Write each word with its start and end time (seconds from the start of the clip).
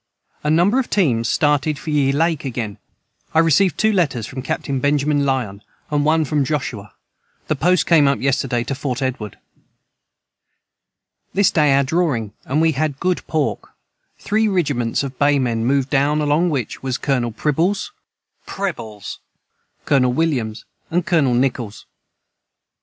A 0.43 0.49
number 0.49 0.79
of 0.79 0.89
teames 0.89 1.27
started 1.29 1.77
for 1.77 1.91
ye 1.91 2.11
Lake 2.11 2.43
again 2.43 2.79
I 3.35 3.37
received 3.39 3.77
2 3.77 3.93
Letters 3.93 4.25
from 4.25 4.41
Capt. 4.41 4.65
Benjamin 4.81 5.27
Lyon 5.27 5.61
& 5.89 5.89
1 5.89 6.25
from 6.25 6.43
Joshua 6.43 6.93
the 7.47 7.55
Post 7.55 7.85
came 7.85 8.07
up 8.07 8.19
yesterday 8.19 8.63
to 8.63 8.73
Fort 8.73 9.03
Edward 9.03 9.37
This 11.35 11.51
day 11.51 11.73
our 11.75 11.83
drawing 11.83 12.33
& 12.43 12.45
we 12.47 12.71
had 12.71 12.99
good 12.99 13.21
pork 13.27 13.73
3 14.17 14.47
rigiments 14.47 15.03
of 15.03 15.19
Bay 15.19 15.37
men 15.37 15.65
moved 15.65 15.91
down 15.91 16.19
along 16.19 16.49
which 16.49 16.81
was 16.81 16.97
Colonel 16.97 17.31
Pribbels 17.31 17.89
Colonel 19.85 20.13
Williams 20.13 20.65
& 20.89 21.03
Colonel 21.05 21.35
Nichols. 21.35 21.85